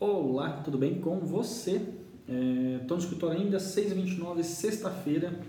[0.00, 1.72] Olá, tudo bem com você?
[1.72, 5.40] Estou é, no escritório ainda, 6h29, sexta-feira,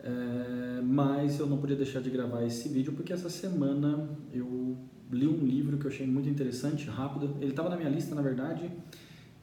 [0.00, 4.76] é, mas eu não podia deixar de gravar esse vídeo porque essa semana eu
[5.12, 7.36] li um livro que eu achei muito interessante, rápido.
[7.40, 8.68] Ele estava na minha lista, na verdade,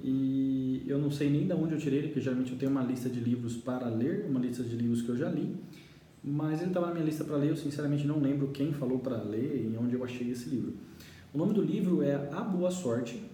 [0.02, 2.84] e eu não sei nem de onde eu tirei ele, porque geralmente eu tenho uma
[2.84, 5.56] lista de livros para ler, uma lista de livros que eu já li,
[6.22, 9.16] mas ele estava na minha lista para ler, eu sinceramente não lembro quem falou para
[9.16, 10.74] ler e onde eu achei esse livro.
[11.34, 13.34] O nome do livro é A Boa Sorte,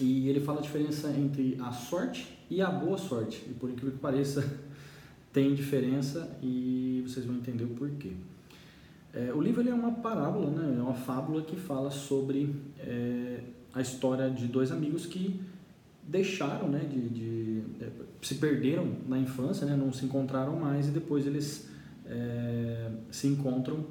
[0.00, 3.44] e ele fala a diferença entre a sorte e a boa sorte.
[3.48, 4.58] E por incrível que pareça,
[5.32, 8.12] tem diferença e vocês vão entender o porquê.
[9.12, 10.76] É, o livro é uma parábola, né?
[10.78, 13.40] é uma fábula que fala sobre é,
[13.74, 15.40] a história de dois amigos que
[16.02, 17.90] deixaram, né, de, de é,
[18.22, 21.68] se perderam na infância, né, não se encontraram mais e depois eles
[22.06, 23.84] é, se encontram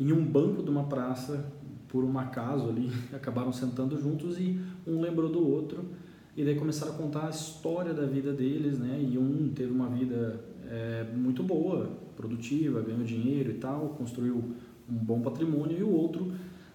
[0.00, 1.52] em um banco de uma praça
[1.88, 5.84] por um acaso ali, acabaram sentando juntos e um lembrou do outro
[6.36, 9.00] e daí começaram a contar a história da vida deles, né?
[9.02, 14.36] E um teve uma vida é, muito boa, produtiva, ganhou dinheiro e tal, construiu
[14.88, 16.32] um bom patrimônio e o outro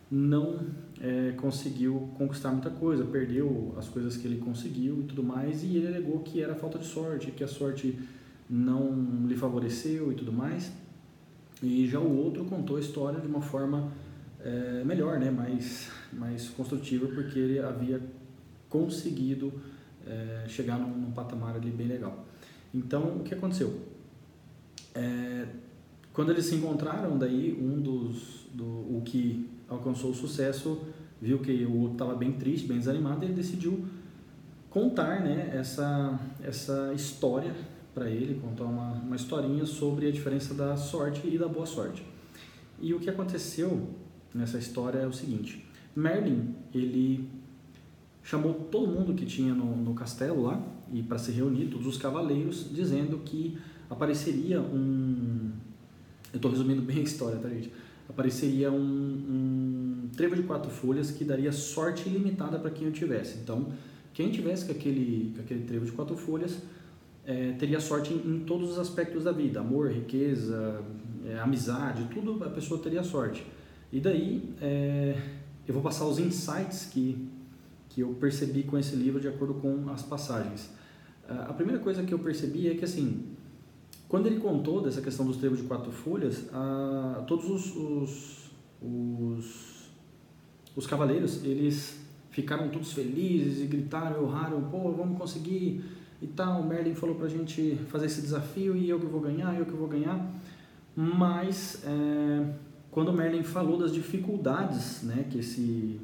[0.10, 0.60] não
[1.00, 5.78] é, conseguiu conquistar muita coisa, perdeu as coisas que ele conseguiu e tudo mais, e
[5.78, 7.98] ele alegou que era falta de sorte, que a sorte
[8.50, 10.72] não lhe favoreceu e tudo mais.
[11.62, 13.92] E já o outro contou a história de uma forma
[14.44, 15.30] é, melhor, né?
[15.30, 18.02] mais, mais construtiva, porque ele havia
[18.70, 19.54] conseguido
[20.06, 22.26] é, chegar num, num, patamar ali bem legal.
[22.74, 23.80] Então, o que aconteceu?
[24.96, 25.48] É,
[26.14, 30.82] quando eles se encontraram, daí um dos do, o que alcançou o sucesso
[31.22, 33.86] viu que o outro estava bem triste, bem desanimado, e ele decidiu
[34.70, 37.54] contar né, essa, essa história
[37.94, 42.04] para ele, contar uma, uma historinha sobre a diferença da sorte e da boa sorte.
[42.80, 43.90] E o que aconteceu
[44.34, 45.66] nessa história é o seguinte:
[45.96, 47.30] Merlin ele
[48.24, 50.62] chamou todo mundo que tinha no, no castelo lá
[50.94, 53.58] e para se reunir todos os cavaleiros, dizendo que
[53.90, 55.52] apareceria um,
[56.34, 57.72] eu estou resumindo bem a história, tá gente?
[58.08, 63.38] Apareceria um, um trevo de quatro folhas que daria sorte ilimitada para quem o tivesse.
[63.40, 63.72] Então,
[64.14, 66.58] quem tivesse com aquele, com aquele trevo de quatro folhas
[67.26, 70.82] é, teria sorte em, em, todos os aspectos da vida, amor, riqueza,
[71.26, 73.46] é, amizade, tudo a pessoa teria sorte.
[73.92, 75.22] E daí é,
[75.68, 77.28] eu vou passar os insights que,
[77.90, 80.70] que eu percebi com esse livro de acordo com as passagens.
[81.28, 83.24] A primeira coisa que eu percebi é que assim,
[84.08, 88.52] quando ele contou dessa questão dos trevos de quatro folhas, a, todos os, os,
[88.82, 89.90] os,
[90.76, 91.98] os cavaleiros, eles
[92.30, 95.84] ficaram todos felizes e gritaram, urraram, pô, vamos conseguir
[96.22, 96.62] e tal.
[96.62, 99.74] O Merlin falou pra gente fazer esse desafio e eu que vou ganhar, eu que
[99.74, 100.30] vou ganhar.
[100.94, 102.54] Mas é,
[102.92, 106.00] quando Merlin falou das dificuldades né, que esse,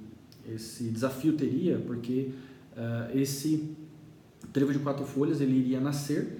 [0.49, 2.31] esse desafio teria, porque
[2.77, 3.75] uh, esse
[4.53, 6.39] trevo de quatro folhas ele iria nascer,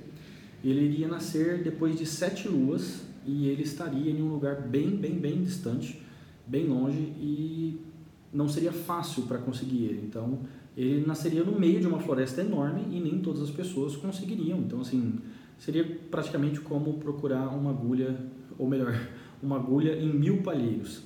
[0.63, 5.19] ele iria nascer depois de sete luas e ele estaria em um lugar bem, bem,
[5.19, 6.01] bem distante,
[6.47, 7.81] bem longe e
[8.33, 10.01] não seria fácil para conseguir ele.
[10.05, 10.39] Então,
[10.77, 14.59] ele nasceria no meio de uma floresta enorme e nem todas as pessoas conseguiriam.
[14.59, 15.19] Então, assim,
[15.57, 18.17] seria praticamente como procurar uma agulha,
[18.57, 18.93] ou melhor,
[19.41, 21.03] uma agulha em mil palheiros.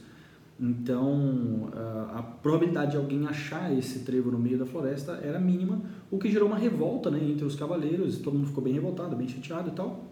[0.59, 1.71] Então,
[2.13, 5.81] a probabilidade de alguém achar esse trevo no meio da floresta era mínima,
[6.11, 9.27] o que gerou uma revolta né, entre os cavaleiros, todo mundo ficou bem revoltado, bem
[9.27, 10.05] chateado e tal.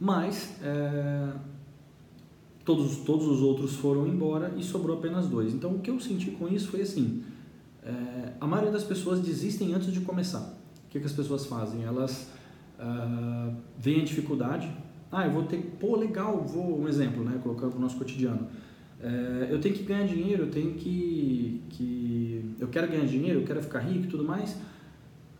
[0.00, 1.32] Mas, é,
[2.64, 5.52] todos, todos os outros foram embora e sobrou apenas dois.
[5.52, 7.22] Então, o que eu senti com isso foi assim:
[7.82, 10.58] é, a maioria das pessoas desistem antes de começar.
[10.86, 11.84] O que, que as pessoas fazem?
[11.84, 12.30] Elas
[12.78, 14.70] uh, veem a dificuldade,
[15.10, 18.48] ah, eu vou ter, pô, legal, vou, um exemplo, né, colocando no nosso cotidiano.
[19.00, 23.46] É, eu tenho que ganhar dinheiro, eu tenho que, que, eu quero ganhar dinheiro, eu
[23.46, 24.56] quero ficar rico e tudo mais.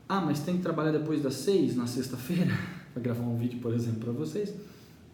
[0.08, 2.52] Ah, mas tem que trabalhar depois das seis, na sexta-feira,
[2.92, 4.54] para gravar um vídeo, por exemplo, para vocês.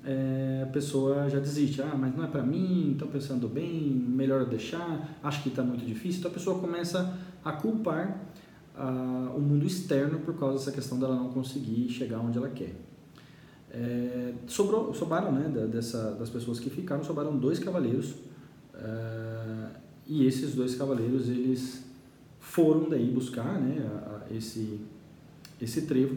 [0.04, 4.44] É, a pessoa já desiste, ah, mas não é para mim, estou pensando bem, melhor
[4.44, 6.18] deixar, acho que está muito difícil.
[6.18, 8.20] Então a pessoa começa a culpar
[8.76, 12.74] ah, o mundo externo por causa dessa questão dela não conseguir chegar onde ela quer.
[13.74, 18.14] É, sobrou, sobraram, né, dessa, das pessoas que ficaram, sobraram dois cavaleiros
[18.74, 19.66] é,
[20.06, 21.82] e esses dois cavaleiros eles
[22.38, 24.78] foram daí buscar né, a, a esse,
[25.58, 26.16] esse trevo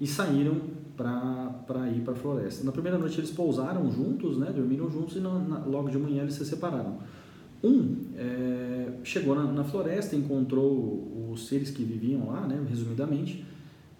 [0.00, 0.60] e saíram
[0.96, 2.64] para ir para a floresta.
[2.64, 6.22] Na primeira noite eles pousaram juntos, né, dormiram juntos e na, na, logo de manhã
[6.22, 6.98] eles se separaram.
[7.64, 13.44] Um é, chegou na, na, floresta, encontrou os seres que viviam lá, né, resumidamente,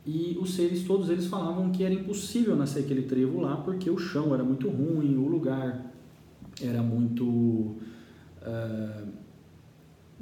[0.04, 3.99] e os seres, todos eles falavam que era impossível nascer aquele trevo lá porque o
[3.99, 5.93] chão era muito ruim, o lugar
[6.60, 9.08] era muito uh,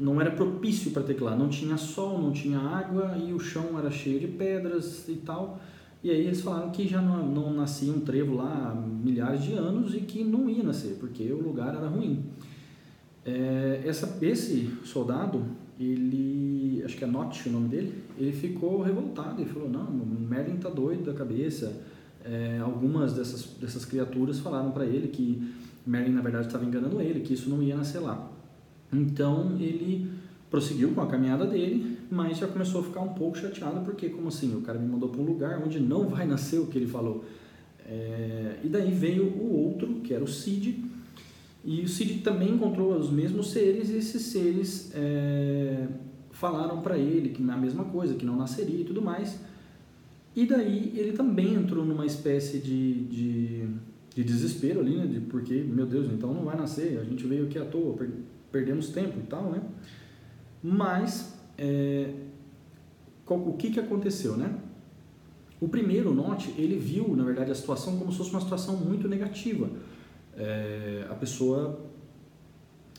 [0.01, 3.91] não era propício para teclar, não tinha sol, não tinha água e o chão era
[3.91, 5.61] cheio de pedras e tal.
[6.03, 9.53] E aí eles falaram que já não, não nascia um trevo lá há milhares de
[9.53, 12.25] anos e que não ia nascer, porque o lugar era ruim.
[13.25, 15.45] É, essa, esse soldado,
[15.81, 20.57] ele, acho que é Notch o nome dele, ele ficou revoltado e falou, não, Merlin
[20.57, 21.81] tá doido da cabeça.
[22.23, 25.55] É, algumas dessas, dessas criaturas falaram para ele que
[25.87, 28.31] Merlin na verdade estava enganando ele, que isso não ia nascer lá.
[28.93, 30.11] Então ele
[30.51, 34.29] prosseguiu com a caminhada dele, mas já começou a ficar um pouco chateado porque como
[34.29, 36.89] assim, o cara me mandou para um lugar onde não vai nascer o que ele
[36.89, 37.25] falou.
[37.87, 40.85] É, e daí veio o outro, que era o Cid,
[41.65, 45.87] e o Cid também encontrou os mesmos seres e esses seres é,
[46.31, 49.39] falaram para ele que a mesma coisa, que não nasceria e tudo mais.
[50.35, 53.69] E daí ele também entrou numa espécie de, de,
[54.15, 55.07] de desespero ali, né?
[55.07, 58.11] De porque, meu Deus, então não vai nascer, a gente veio aqui à toa, per,
[58.51, 59.61] perdemos tempo e tal, né?
[60.63, 62.11] Mas, é,
[63.27, 64.55] qual, o que, que aconteceu, né?
[65.61, 69.07] O primeiro, note, ele viu, na verdade, a situação como se fosse uma situação muito
[69.07, 69.69] negativa
[70.37, 71.81] é, a pessoa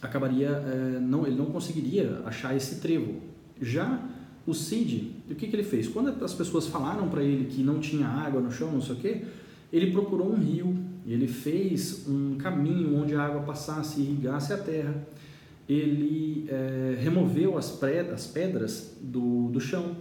[0.02, 3.22] acabaria, é, não, ele não conseguiria achar esse trevo.
[3.62, 4.04] Já
[4.46, 5.88] o Cid, o que, que ele fez?
[5.88, 8.98] Quando as pessoas falaram para ele que não tinha água no chão, não sei o
[8.98, 9.26] que,
[9.72, 10.76] ele procurou um rio,
[11.06, 14.96] ele fez um caminho onde a água passasse e irrigasse a terra,
[15.70, 17.82] ele é, removeu as,
[18.14, 19.96] as pedras do, do chão,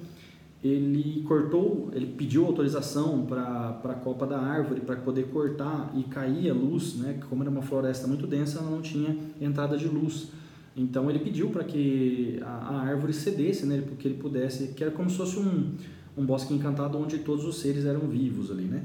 [0.63, 6.51] ele cortou, ele pediu autorização para a copa da árvore para poder cortar e cair
[6.51, 7.19] a luz, né?
[7.31, 10.29] Como era uma floresta muito densa, ela não tinha entrada de luz.
[10.77, 13.83] Então ele pediu para que a, a, árvore cedesse, né?
[13.87, 15.73] Porque ele pudesse, que era como se fosse um,
[16.17, 18.85] um bosque encantado onde todos os seres eram vivos ali, né?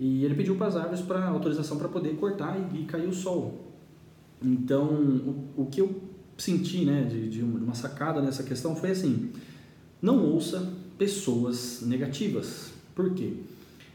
[0.00, 3.12] E ele pediu para as árvores para autorização para poder cortar e, e, cair o
[3.12, 3.72] sol.
[4.42, 6.02] Então o, o que eu
[6.36, 9.30] senti, né, de, de uma sacada nessa questão foi assim:
[10.02, 12.72] não ouça pessoas negativas.
[12.94, 13.34] Por quê?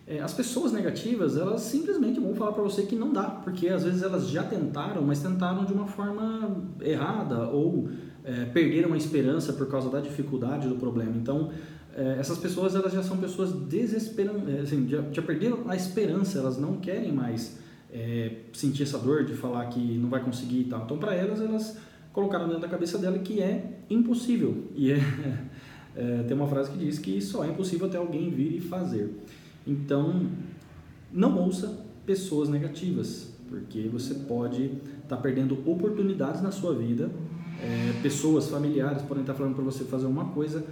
[0.06, 3.84] É, as pessoas negativas, elas simplesmente vão falar para você que não dá, porque às
[3.84, 7.90] vezes elas já tentaram, mas tentaram de uma forma errada ou
[8.24, 11.14] é, perderam a esperança por causa da dificuldade do problema.
[11.16, 11.52] Então,
[11.96, 16.40] é, essas pessoas elas já são pessoas desesperançadas, é, assim, já, já, perderam a esperança,
[16.40, 17.60] elas não querem mais
[17.92, 20.84] é, sentir essa dor de falar que não vai conseguir e tal.
[20.84, 21.78] Então, para elas, elas
[22.12, 24.66] colocaram dentro da cabeça dela que é impossível.
[24.76, 25.00] E é
[25.96, 29.14] é, tem uma frase que diz que só é impossível até alguém vir e fazer.
[29.66, 30.28] Então,
[31.12, 34.66] não ouça pessoas negativas, porque você pode
[35.04, 37.12] estar tá perdendo oportunidades na sua vida.
[37.62, 40.66] É, pessoas familiares podem estar tá falando para você fazer uma coisa,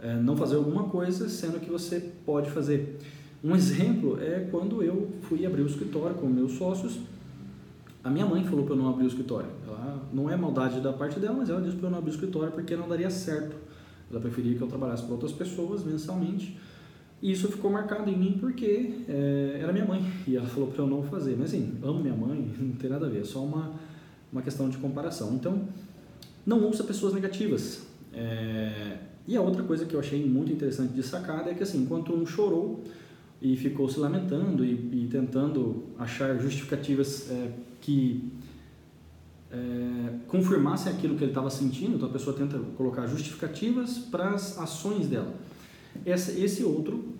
[0.00, 2.98] é, não fazer alguma coisa, sendo que você pode fazer.
[3.42, 7.00] Um exemplo é quando eu fui abrir o escritório com meus sócios.
[8.04, 9.48] A minha mãe falou para eu não abrir o escritório.
[9.66, 12.14] Ela não é maldade da parte dela, mas ela disse para eu não abrir o
[12.14, 13.69] escritório porque não daria certo
[14.10, 16.58] ela preferia que eu trabalhasse para outras pessoas mensalmente.
[17.22, 20.82] E isso ficou marcado em mim porque é, era minha mãe e ela falou para
[20.82, 21.36] eu não fazer.
[21.38, 23.72] Mas assim, amo minha mãe, não tem nada a ver, é só uma,
[24.32, 25.34] uma questão de comparação.
[25.34, 25.62] Então,
[26.46, 27.86] não ouça pessoas negativas.
[28.12, 28.98] É,
[29.28, 32.12] e a outra coisa que eu achei muito interessante de sacada é que assim, enquanto
[32.12, 32.82] um chorou
[33.40, 38.30] e ficou se lamentando e, e tentando achar justificativas é, que
[39.52, 44.58] é, confirmassem aquilo que ele estava sentindo, então a pessoa tenta colocar justificativas para as
[44.58, 45.34] ações dela.
[46.06, 47.14] Esse, esse outro,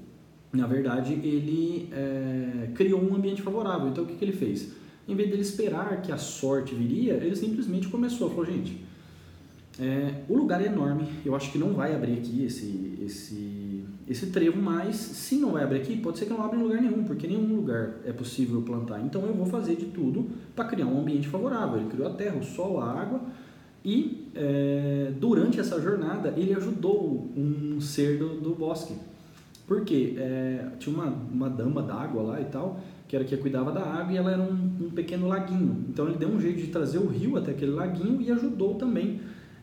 [0.53, 3.89] na verdade, ele é, criou um ambiente favorável.
[3.89, 4.73] Então o que, que ele fez?
[5.09, 8.81] Em vez dele esperar que a sorte viria, ele simplesmente começou, falou, gente,
[9.81, 14.27] é, o lugar é enorme, eu acho que não vai abrir aqui esse, esse, esse
[14.27, 17.03] trevo, mas se não vai abrir aqui, pode ser que não abra em lugar nenhum,
[17.05, 19.01] porque nenhum lugar é possível plantar.
[19.01, 21.79] Então eu vou fazer de tudo para criar um ambiente favorável.
[21.79, 23.23] Ele criou a terra, o sol, a água
[23.83, 28.95] e é, durante essa jornada ele ajudou um ser do, do bosque.
[29.67, 33.83] Porque é, tinha uma, uma dama d'água lá e tal, que era que cuidava da
[33.83, 35.87] água e ela era um, um pequeno laguinho.
[35.89, 39.21] Então ele deu um jeito de trazer o rio até aquele laguinho e ajudou também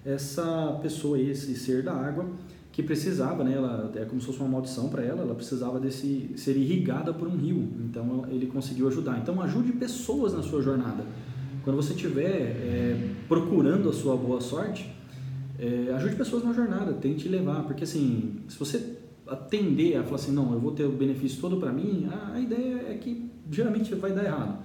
[0.07, 2.25] essa pessoa, esse ser da água,
[2.71, 6.31] que precisava, né, ela, é como se fosse uma maldição para ela, ela precisava desse
[6.37, 7.67] ser irrigada por um rio.
[7.81, 9.17] Então ele conseguiu ajudar.
[9.17, 11.03] Então ajude pessoas na sua jornada.
[11.63, 14.89] Quando você estiver é, procurando a sua boa sorte,
[15.59, 18.95] é, ajude pessoas na jornada, tente levar, porque assim, se você
[19.27, 22.39] atender a falar assim, não, eu vou ter o benefício todo para mim, a, a
[22.39, 24.59] ideia é que geralmente vai dar errado,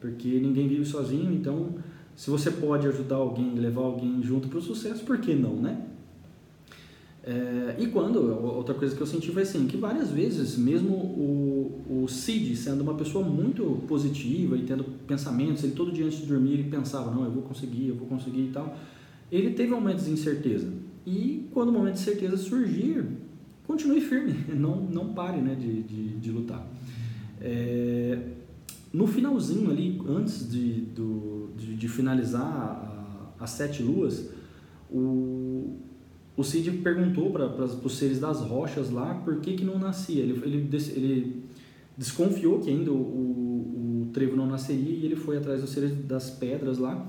[0.00, 1.74] porque ninguém vive sozinho, então
[2.16, 5.86] se você pode ajudar alguém, levar alguém junto para o sucesso, por que não, né?
[7.22, 12.04] É, e quando, outra coisa que eu senti foi assim, que várias vezes, mesmo o,
[12.04, 16.26] o Cid sendo uma pessoa muito positiva e tendo pensamentos, ele todo dia antes de
[16.26, 18.78] dormir ele pensava, não, eu vou conseguir, eu vou conseguir e tal,
[19.30, 20.72] ele teve momentos de incerteza.
[21.04, 23.04] E quando o momento de certeza surgir,
[23.66, 26.64] continue firme, não, não pare né, de, de, de lutar.
[27.40, 28.18] É,
[28.92, 34.30] no finalzinho ali, antes de, do, de, de finalizar as sete luas,
[34.90, 35.76] o,
[36.36, 40.22] o Cid perguntou para os seres das rochas lá por que, que não nascia.
[40.22, 41.42] Ele, ele, ele
[41.96, 45.92] desconfiou que ainda o, o, o, trevo não nasceria e ele foi atrás dos seres
[46.04, 47.06] das pedras lá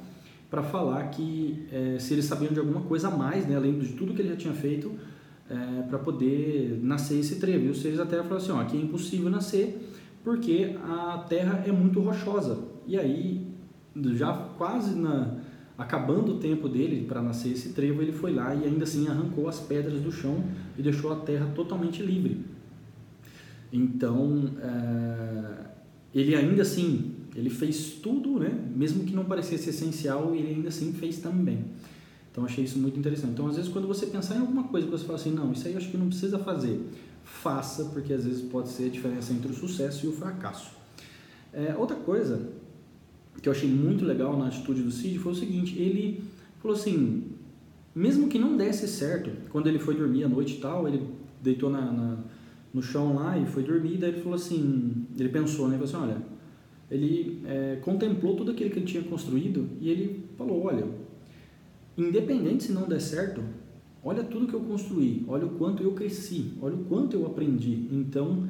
[0.50, 3.93] para falar que é, se eles sabiam de alguma coisa a mais, né, além de
[3.93, 4.91] tudo que ele já tinha feito,
[5.50, 7.65] é, para poder nascer esse trevo.
[7.65, 9.91] E os seres terra falaram assim: ó, aqui é impossível nascer
[10.27, 12.60] porque a terra é muito rochosa.
[12.86, 13.48] E aí,
[14.13, 15.38] já quase na
[15.77, 19.48] acabando o tempo dele para nascer esse trevo, ele foi lá e ainda assim arrancou
[19.48, 20.43] as pedras do chão
[20.77, 22.43] e deixou a terra totalmente livre.
[23.72, 25.65] Então, é,
[26.13, 28.51] ele ainda assim, ele fez tudo, né?
[28.75, 31.63] mesmo que não parecesse essencial, ele ainda assim fez também.
[32.29, 33.31] Então, achei isso muito interessante.
[33.31, 35.72] Então, às vezes, quando você pensar em alguma coisa você fala assim, não, isso aí
[35.72, 36.81] eu acho que não precisa fazer,
[37.27, 40.72] faça, porque às vezes pode ser a diferença entre o sucesso e o fracasso.
[41.53, 42.50] É, outra coisa
[43.41, 46.24] que eu achei muito legal na atitude do Cid foi o seguinte, ele
[46.60, 47.25] falou assim,
[47.93, 51.07] mesmo que não desse certo, quando ele foi dormir à noite e tal, ele
[51.41, 52.17] deitou na, na,
[52.74, 56.05] no chão lá e foi dormir, daí ele falou assim, ele pensou, né, ele falou
[56.05, 56.22] assim, olha,
[56.89, 60.88] ele é, contemplou tudo aquilo que ele tinha construído e ele falou, olha,
[61.98, 63.41] independente se não der certo,
[64.04, 67.88] olha tudo que eu construí, olha o quanto eu cresci, olha o quanto eu aprendi,
[67.92, 68.48] então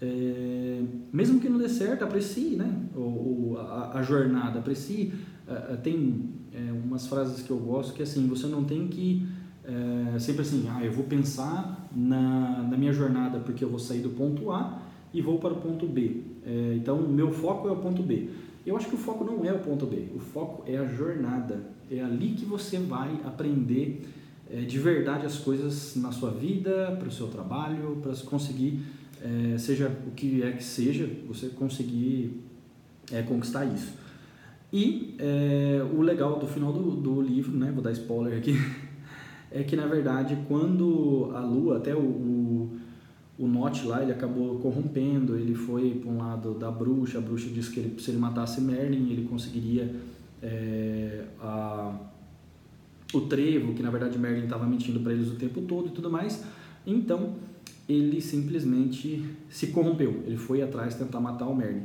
[0.00, 2.70] é, mesmo que não dê certo, aprecie né?
[2.94, 5.12] o, a, a, jornada, aprecie.
[5.46, 9.26] Uh, tem é, umas frases que eu gosto que é assim, você não tem que
[9.66, 14.00] é, sempre assim, ah, eu vou pensar na, na minha jornada porque eu vou sair
[14.00, 14.80] do ponto A
[15.12, 16.22] e vou para o ponto B.
[16.44, 18.28] É, então, meu foco é o ponto B.
[18.64, 21.70] Eu acho que o foco não é o ponto B, o foco é a jornada.
[21.90, 24.08] É ali que você vai aprender
[24.50, 28.80] é, de verdade as coisas na sua vida, para o seu trabalho, para conseguir
[29.22, 32.42] é, seja o que é que seja, você conseguir
[33.10, 33.92] é, conquistar isso.
[34.72, 38.54] E é, o legal do final do, do livro, né, vou dar spoiler aqui,
[39.50, 42.76] é que na verdade quando a lua, até o, o,
[43.38, 47.48] o Note lá, ele acabou corrompendo, ele foi para um lado da bruxa, a bruxa
[47.48, 49.94] disse que ele, se ele matasse Merlin, ele conseguiria
[50.42, 51.94] é, a,
[53.18, 56.10] o trevo, que na verdade Merlin estava mentindo para eles o tempo todo e tudo
[56.10, 56.44] mais.
[56.86, 57.34] Então,
[57.88, 60.22] ele simplesmente se corrompeu.
[60.26, 61.82] Ele foi atrás tentar matar o Merlin.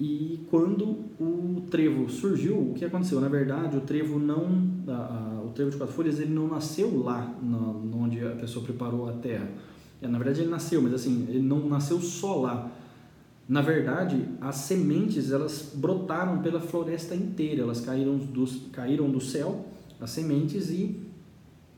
[0.00, 3.20] E quando o trevo surgiu, o que aconteceu?
[3.20, 7.02] Na verdade, o trevo não, a, a, o trevo de quatro folhas, ele não nasceu
[7.02, 9.46] lá, no, onde a pessoa preparou a terra.
[10.00, 12.70] É, na verdade, ele nasceu, mas assim, ele não nasceu só lá.
[13.46, 17.62] Na verdade, as sementes elas brotaram pela floresta inteira.
[17.62, 19.66] Elas caíram do, caíram do céu,
[20.00, 20.96] as sementes e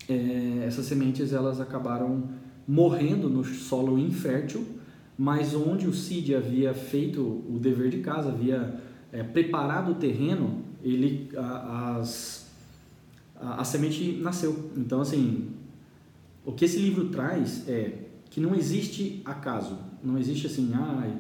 [0.09, 2.29] é, essas sementes elas acabaram
[2.67, 4.65] morrendo no solo infértil,
[5.19, 8.81] mas onde o Cid havia feito o dever de casa, havia
[9.13, 12.51] é, preparado o terreno, ele a, as,
[13.37, 14.71] a, a semente nasceu.
[14.77, 15.49] Então, assim,
[16.45, 17.99] o que esse livro traz é
[18.31, 21.11] que não existe acaso, não existe assim, ah,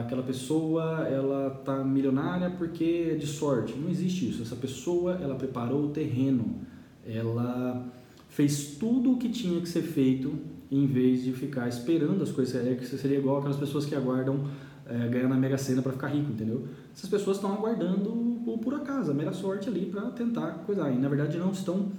[0.00, 3.74] aquela pessoa ela tá milionária porque é de sorte.
[3.74, 4.42] Não existe isso.
[4.42, 6.60] Essa pessoa ela preparou o terreno,
[7.06, 7.84] ela
[8.28, 10.32] fez tudo o que tinha que ser feito
[10.70, 12.66] em vez de ficar esperando as coisas.
[12.66, 14.44] É que seria igual aquelas pessoas que aguardam
[14.86, 16.66] é, ganhar na Mega Sena para ficar rico, entendeu?
[16.94, 20.90] Essas pessoas estão aguardando o por acaso, a mera sorte ali para tentar coisar.
[20.90, 21.92] E na verdade não estão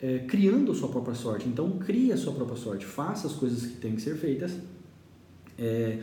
[0.00, 1.48] é, criando a sua própria sorte.
[1.48, 4.56] Então crie a sua própria sorte, faça as coisas que têm que ser feitas,
[5.58, 5.98] é,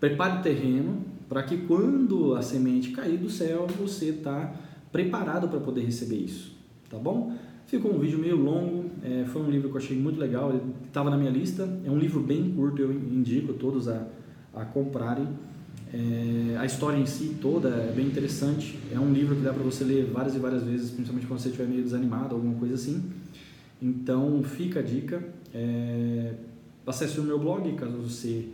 [0.00, 4.54] prepare o terreno para que quando a semente cair do céu você está
[4.90, 6.52] preparado para poder receber isso,
[6.88, 7.36] tá bom?
[7.68, 11.10] Ficou um vídeo meio longo, é, foi um livro que eu achei muito legal, estava
[11.10, 11.68] na minha lista.
[11.84, 14.06] É um livro bem curto, eu indico todos a,
[14.54, 15.28] a comprarem.
[15.92, 18.78] É, a história em si toda é bem interessante.
[18.90, 21.50] É um livro que dá para você ler várias e várias vezes, principalmente quando você
[21.50, 23.04] estiver meio desanimado, alguma coisa assim.
[23.82, 25.22] Então fica a dica.
[25.52, 26.32] É,
[26.86, 28.48] acesse o meu blog caso você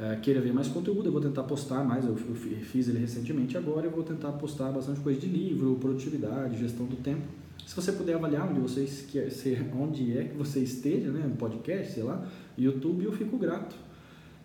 [0.00, 1.06] é, queira ver mais conteúdo.
[1.06, 2.06] Eu vou tentar postar mais.
[2.06, 3.86] Eu, eu fiz ele recentemente agora.
[3.86, 7.22] Eu vou tentar postar bastante coisa de livro, produtividade, gestão do tempo.
[7.66, 9.06] Se você puder avaliar onde, vocês,
[9.78, 12.26] onde é que você esteja, né, podcast, sei lá,
[12.58, 13.76] YouTube, eu fico grato.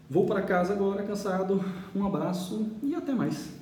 [0.10, 1.64] Vou para casa agora, cansado.
[1.96, 3.55] Um abraço e até mais.